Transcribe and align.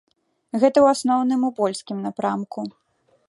Гэта 0.61 0.65
ў 0.81 0.87
асноўным 0.95 1.41
у 1.49 1.53
польскім 1.59 1.97
напрамку. 2.09 2.65